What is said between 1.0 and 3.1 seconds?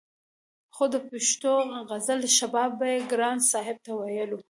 پښتو غزل شباب به يې